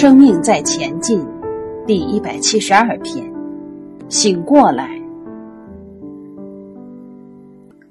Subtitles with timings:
[0.00, 1.22] 生命在前进，
[1.86, 3.30] 第一百七十二篇，
[4.08, 4.98] 醒过来，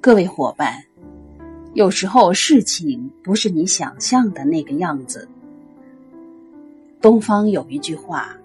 [0.00, 0.74] 各位伙伴，
[1.74, 5.28] 有时候事情不是你想象的那个样子。
[7.00, 8.36] 东方有一句话：“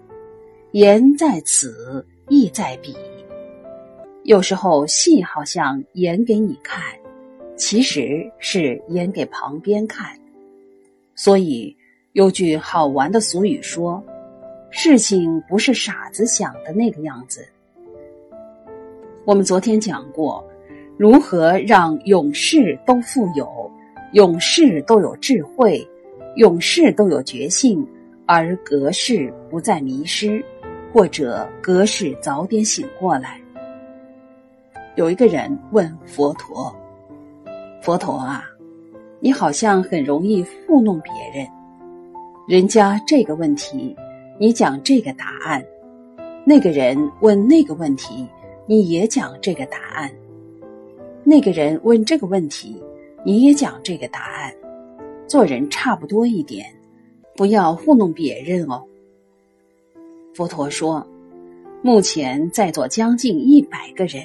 [0.70, 2.94] 言在此，意在彼。”
[4.22, 6.80] 有时候戏好像演给你看，
[7.56, 10.16] 其实是演给旁边看，
[11.16, 11.75] 所以。
[12.16, 14.02] 有句好玩的俗语说
[14.72, 17.46] ：“事情不是傻子想的那个样子。”
[19.26, 20.42] 我们昨天讲过，
[20.96, 23.70] 如何让勇士都富有，
[24.14, 25.86] 勇士都有智慧，
[26.36, 27.86] 勇士都有决心，
[28.24, 30.42] 而格式不再迷失，
[30.94, 33.38] 或者格式早点醒过来。
[34.94, 36.74] 有一个人问佛陀
[37.84, 38.42] ：“佛陀啊，
[39.20, 41.46] 你好像很容易糊弄别人。”
[42.46, 43.96] 人家这个问题，
[44.38, 45.60] 你讲这个答案；
[46.44, 48.24] 那个人问那个问题，
[48.66, 50.08] 你也讲这个答案；
[51.24, 52.80] 那个人问这个问题，
[53.24, 54.54] 你也讲这个答案。
[55.26, 56.66] 做人差不多一点，
[57.34, 58.84] 不要糊弄别人哦。
[60.32, 61.04] 佛陀说
[61.82, 64.22] ：“目前在座将近一百个人，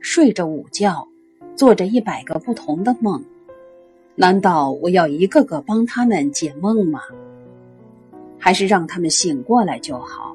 [0.00, 1.06] 睡着午觉，
[1.54, 3.22] 做着一百个不同的梦，
[4.16, 7.02] 难道我要一个个帮他们解梦吗？”
[8.44, 10.34] 还是让他们醒过来就好，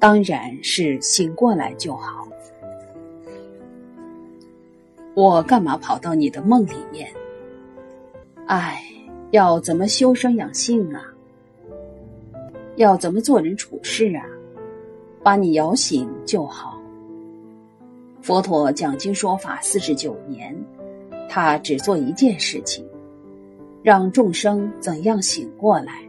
[0.00, 2.26] 当然是醒过来就好。
[5.14, 7.08] 我干嘛跑到你的梦里面？
[8.46, 8.82] 哎，
[9.30, 11.00] 要怎么修身养性啊？
[12.74, 14.26] 要怎么做人处事啊？
[15.22, 16.76] 把你摇醒就好。
[18.20, 20.52] 佛陀讲经说法四十九年，
[21.28, 22.84] 他只做一件事情，
[23.80, 26.05] 让众生怎样醒过来。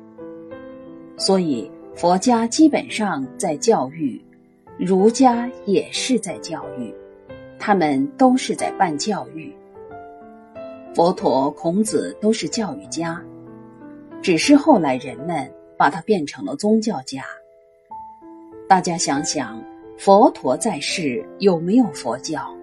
[1.18, 4.22] 所以，佛家基本上在教育，
[4.78, 6.94] 儒家也是在教育，
[7.58, 9.52] 他们都是在办教育。
[10.94, 13.20] 佛陀、孔子都是教育家，
[14.22, 17.24] 只是后来人们把他变成了宗教家。
[18.68, 19.60] 大家想想，
[19.98, 22.56] 佛陀在世有没有佛教？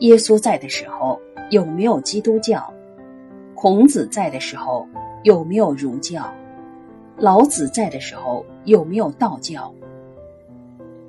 [0.00, 1.20] 耶稣在的时候
[1.50, 2.72] 有没有基督教？
[3.54, 4.86] 孔子在的时候
[5.22, 6.34] 有没有儒教？
[7.18, 9.72] 老子在的时候有没有道教？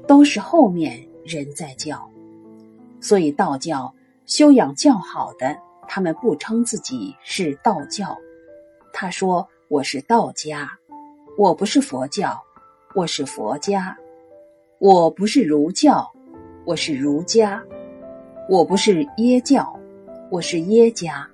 [0.07, 1.99] 都是后面人在教，
[3.01, 3.93] 所以道教
[4.25, 8.17] 修养较好的，他们不称自己是道教。
[8.93, 10.71] 他说：“我是道家，
[11.37, 12.41] 我不是佛教，
[12.95, 13.93] 我是佛家；
[14.79, 16.09] 我不是儒教，
[16.63, 17.59] 我是儒家；
[18.47, 19.77] 我不是耶教，
[20.31, 21.27] 我是耶家；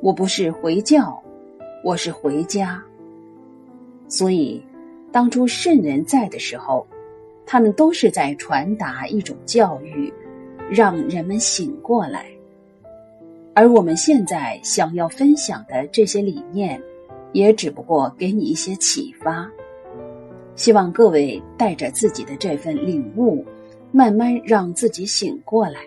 [0.00, 1.22] 我不是回教，
[1.84, 2.82] 我是回家。”
[4.08, 4.62] 所以，
[5.12, 6.86] 当初圣人在的时候，
[7.46, 10.12] 他们都是在传达一种教育，
[10.70, 12.26] 让人们醒过来。
[13.54, 16.80] 而我们现在想要分享的这些理念，
[17.32, 19.50] 也只不过给你一些启发。
[20.54, 23.44] 希望各位带着自己的这份领悟，
[23.92, 25.80] 慢慢让自己醒过来。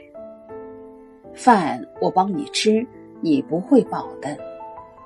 [1.33, 2.85] 饭我帮你吃，
[3.21, 4.37] 你不会饱的，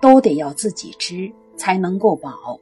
[0.01, 2.59] 都得要自己吃才能够饱。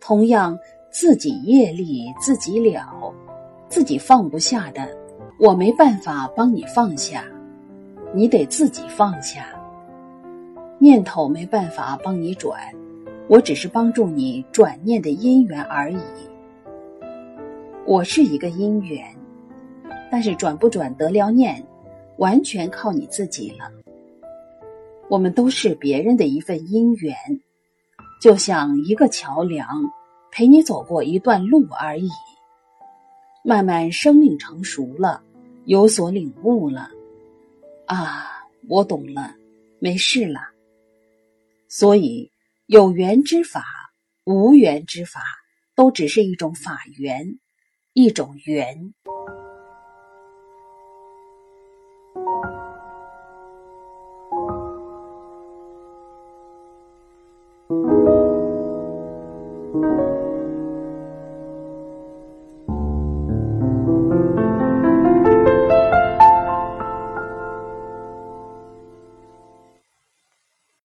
[0.00, 0.58] 同样，
[0.90, 3.12] 自己业力自己了，
[3.68, 4.88] 自己放不下的，
[5.38, 7.24] 我没办法帮你放下，
[8.14, 9.46] 你得自己放下。
[10.78, 12.58] 念头没办法帮你转，
[13.28, 15.98] 我只是帮助你转念的因缘而已。
[17.84, 19.04] 我是一个因缘，
[20.10, 21.62] 但是转不转得了念，
[22.18, 23.70] 完全靠你自己了。
[25.08, 27.14] 我们都是别人的一份因缘。
[28.20, 29.66] 就像一个桥梁，
[30.38, 32.08] 陪你走过一段路而已。
[33.42, 35.20] 慢慢生命成熟了，
[35.64, 36.88] 有所领悟了，
[37.86, 39.34] 啊，我懂了，
[39.80, 40.40] 没事了。
[41.68, 42.30] 所以，
[42.66, 43.64] 有缘之法，
[44.26, 45.20] 无缘之法，
[45.74, 47.40] 都只是一种法缘，
[47.92, 48.94] 一种缘。